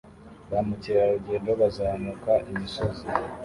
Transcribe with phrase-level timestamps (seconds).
[0.49, 3.05] Ba mukerarugendo bazamuka imisozi